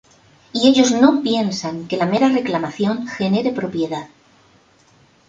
Y 0.51 0.67
ellos 0.67 0.93
no 0.93 1.21
piensan 1.21 1.87
que 1.87 1.95
la 1.95 2.07
mera 2.07 2.27
reclamación 2.29 3.05
genere 3.07 3.51
propiedad. 3.51 4.07